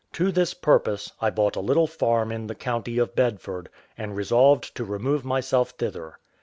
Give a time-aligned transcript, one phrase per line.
[0.13, 4.73] To this purpose, I bought a little farm in the county of Bedford, and resolved
[4.77, 6.17] to remove myself thither.